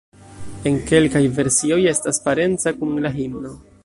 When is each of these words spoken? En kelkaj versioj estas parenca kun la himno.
En 0.69 0.77
kelkaj 0.91 1.21
versioj 1.39 1.79
estas 1.93 2.21
parenca 2.29 2.73
kun 2.81 2.97
la 3.05 3.13
himno. 3.19 3.53